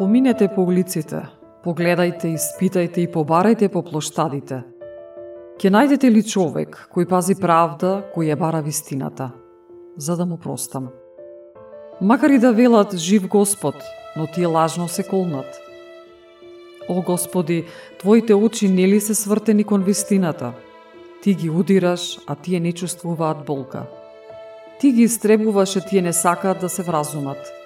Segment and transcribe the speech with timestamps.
[0.00, 1.18] Поминете по улиците,
[1.60, 4.62] погледајте, испитајте и побарајте по плоштадите.
[5.60, 9.26] Ке најдете ли човек кој пази правда, кој ја бара вистината,
[10.00, 10.88] за да му простам.
[12.00, 13.76] Макар и да велат жив Господ,
[14.16, 15.60] но тие лажно се колнат.
[16.88, 17.66] О Господи,
[17.98, 20.52] Твоите очи нели се свртени кон вистината?
[21.22, 23.82] Ти ги удираш, а тие не чувствуваат болка.
[24.80, 27.59] Ти ги истребуваш, а тие не сакаат да се вразумат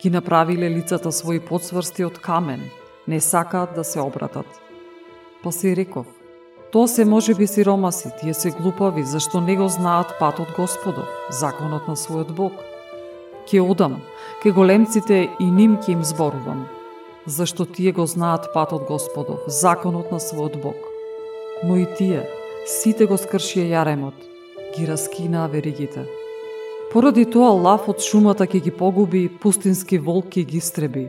[0.00, 2.62] ги направиле лицата своји подсврсти од камен,
[3.06, 4.46] не сакаат да се обратат.
[5.42, 6.06] Па си реков,
[6.72, 11.88] тоа се може би сиромаси, тие се глупави, зашто не го знаат патот Господов, законот
[11.88, 12.52] на својот Бог.
[13.46, 14.02] Ке одам,
[14.42, 16.66] ке големците и ним ке им зборувам,
[17.26, 20.76] зашто тие го знаат патот Господов, законот на својот Бог.
[21.64, 22.26] Но и тие,
[22.66, 24.18] сите го скршија јаремот,
[24.76, 26.04] ги раскинаа веригите.
[26.96, 31.02] Поради тоа лав од шумата ќе ги погуби, пустински волк ќе ги истреби.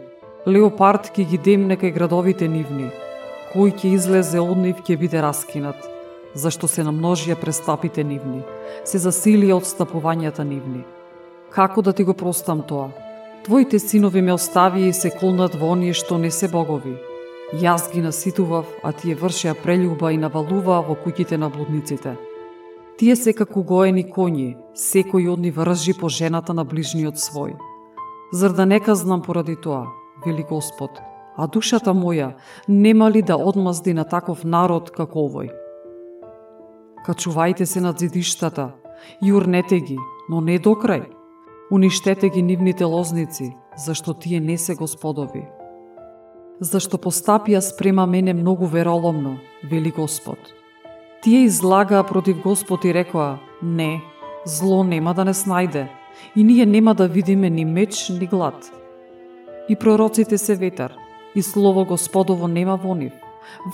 [0.43, 2.89] Леопард ќе ги демне кај градовите нивни.
[3.53, 5.87] Кој ќе излезе од нив ќе биде раскинат,
[6.35, 8.43] зашто се намножија престапите нивни,
[8.83, 10.83] се засилија од стапувањата нивни.
[11.55, 12.91] Како да ти го простам тоа?
[13.47, 16.97] Твоите синови ме оставија и се колнат во оние што не се богови.
[17.63, 22.19] Јас ги наситував, а тие вршеа прелюба и навалуваа во куќите на блудниците.
[22.97, 27.53] Тие се како гоени коњи, секој од нив ржи по жената на ближниот свој.
[28.33, 29.83] Зар да не казнам поради тоа,
[30.25, 30.97] вели Господ,
[31.37, 32.31] а душата моја
[32.67, 35.53] нема ли да одмазди на таков народ како овој?
[37.05, 38.73] Качувајте се над зидиштата,
[39.21, 41.05] и урнете ги, но не до крај.
[41.71, 45.45] Уништете ги нивните лозници, зашто тие не се господови.
[46.59, 49.37] Зашто постапија спрема мене многу вероломно,
[49.69, 50.57] вели Господ
[51.21, 54.01] Тие излагаа против Господ и рекоа, не,
[54.45, 55.87] зло нема да не снајде,
[56.35, 58.71] и ние нема да видиме ни меч, ни глад.
[59.69, 60.93] И пророците се ветар,
[61.35, 63.13] и слово Господово нема во нив,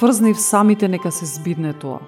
[0.01, 1.99] врзнив самите нека се збидне тоа.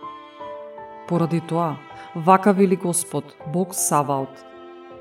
[1.08, 1.76] Поради тоа,
[2.16, 4.32] вака вели Господ, Бог Саваот,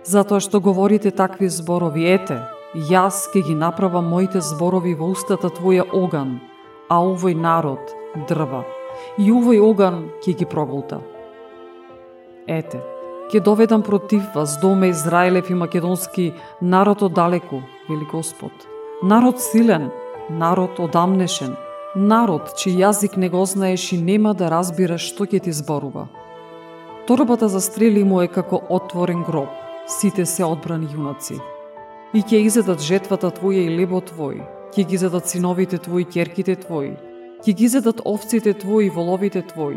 [0.03, 2.43] затоа што говорите такви зборови, ете,
[2.75, 6.41] јас ке ги направам моите зборови во устата твоја оган,
[6.91, 7.95] а овој народ
[8.29, 8.65] дрва
[9.19, 11.01] и овој оган ќе ги проголта.
[12.47, 12.81] Ете,
[13.33, 16.33] ќе доведам против вас, доме Израилев и македонски
[16.63, 18.53] народ одалеку, вели Господ.
[19.03, 19.91] Народ силен,
[20.31, 21.57] народ одамнешен,
[21.97, 26.09] народ чиј јазик не го знаеш и нема да разбира што ќе ти зборува.
[27.07, 29.49] Торбата за стрели му е како отворен гроб,
[29.87, 31.41] сите се одбрани јунаци.
[32.15, 34.41] И ќе изедат жетвата твоја и лебо твој,
[34.73, 36.95] ќе ги задат синовите твои, керките твои,
[37.45, 39.77] Ќе ги зедат овците твои, воловите твои,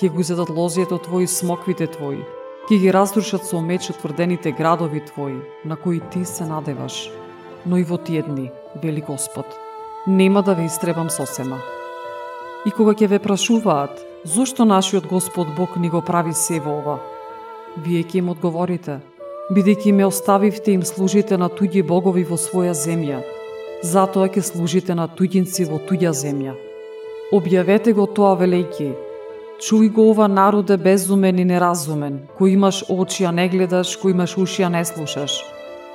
[0.00, 2.18] ќе го зедат лозието твои, смоквите твои,
[2.66, 6.96] ќе ги разрушат со меч утврдените градови твои, на кои ти се надеваш.
[7.62, 8.50] Но и во тие дни,
[8.82, 9.46] вели Господ,
[10.08, 11.60] нема да ве истребам сосема.
[12.66, 16.98] И кога ќе ве прашуваат, зошто нашиот Господ Бог ни го прави се во ова?
[17.86, 18.98] Вие ќе им одговорите,
[19.54, 23.22] бидејќи ме оставивте им служите на туѓи богови во своја земја,
[23.86, 26.65] затоа ќе служите на туѓинци во туѓа земја.
[27.32, 28.92] Објавете го тоа велики.
[29.58, 34.36] Чуј го ова народе безумен и неразумен, кој имаш очи, а не гледаш, кој имаш
[34.38, 35.40] уши, а не слушаш.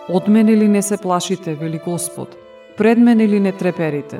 [0.09, 2.35] Од мене ли не се плашите, вели Господ?
[2.77, 4.19] Пред мене ли не треперите?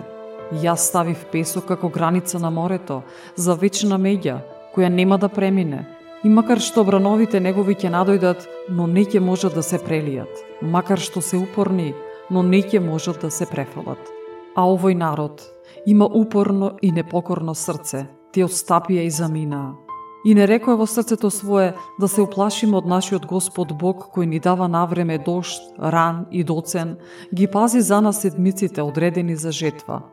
[0.64, 3.02] Јас ставив песок како граница на морето,
[3.36, 4.40] за вечна меѓа,
[4.72, 5.84] која нема да премине.
[6.24, 10.32] И макар што брановите негови ќе надојдат, но не ќе можат да се прелијат.
[10.62, 11.94] Макар што се упорни,
[12.30, 14.21] но не ќе можат да се префалат.
[14.56, 15.42] А овој народ,
[15.86, 19.78] има упорно и непокорно срце, те отстапија и заминаа.
[20.26, 24.40] И не рекоа во срцето свое да се уплашиме од нашиот Господ Бог кој ни
[24.40, 26.98] дава навреме дошт, ран и доцен,
[27.34, 30.04] ги пази за нас седмиците одредени за жетва.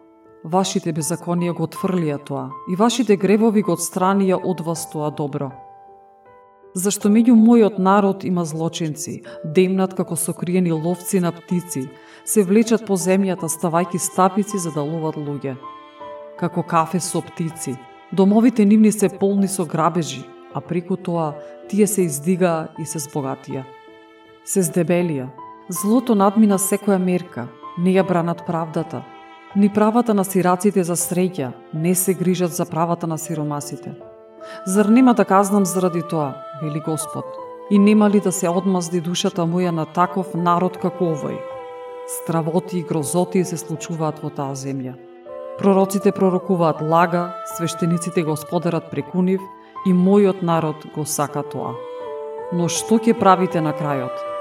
[0.44, 5.50] Вашите беззаконија го отфрлија тоа и вашите гревови го отстранија од вас тоа добро.
[6.74, 11.88] Зашто меѓу мојот народ има злочинци, демнат како сокриени ловци на птици,
[12.24, 15.56] се влечат по земјата ставајки стапици за да ловат луѓе.
[16.38, 17.78] Како кафе со птици,
[18.12, 20.24] домовите нивни се полни со грабежи,
[20.54, 21.34] а преку тоа
[21.68, 23.64] тие се издигаа и се збогатија.
[24.44, 25.28] Се здебелија.
[25.68, 27.48] Злото надмина секоја мерка,
[27.78, 29.02] не ја бранат правдата.
[29.56, 33.94] Ни правата на сираците за среќа, не се грижат за правата на сиромасите.
[34.66, 37.24] Зар нема да казнам заради тоа, вели Господ,
[37.70, 41.36] и нема ли да се одмазди душата моја на таков народ како овој?
[42.08, 44.94] Стравоти и грозоти се случуваат во таа земја.
[45.58, 49.40] Пророците пророкуваат лага, свештениците го сподарат преку нив
[49.86, 51.74] и мојот народ го сака тоа.
[52.52, 54.37] Но што ќе правите на крајот?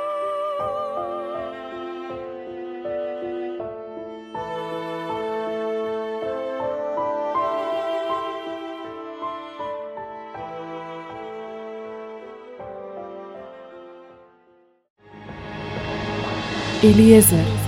[16.84, 17.67] Eliezer.